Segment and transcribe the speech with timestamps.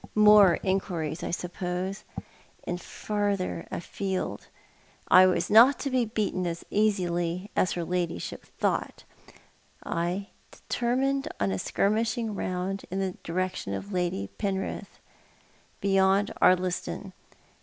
[0.15, 2.05] More inquiries, I suppose,
[2.63, 4.47] and further afield.
[5.09, 9.03] I was not to be beaten as easily as her ladyship thought.
[9.85, 16.31] I determined on a skirmishing round in the direction Lady Penrith had talked of— beyond
[16.41, 17.13] Ardliston.